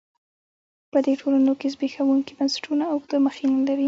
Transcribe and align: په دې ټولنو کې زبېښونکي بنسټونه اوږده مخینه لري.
په 0.91 0.99
دې 1.05 1.13
ټولنو 1.21 1.53
کې 1.59 1.67
زبېښونکي 1.73 2.33
بنسټونه 2.37 2.83
اوږده 2.91 3.17
مخینه 3.27 3.57
لري. 3.67 3.79